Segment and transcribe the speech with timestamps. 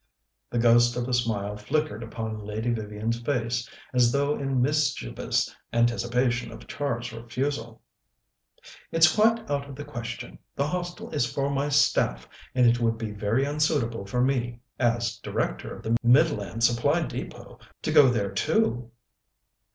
[0.49, 6.51] The ghost of a smile flickered upon Lady Vivian's face, as though in mischievous anticipation
[6.51, 7.83] of Char's refusal.
[8.91, 10.39] "It's quite out of the question.
[10.55, 15.17] The Hostel is for my staff, and it would be very unsuitable for me, as
[15.17, 18.89] Director of the Midland Supply Depôt, to go there too."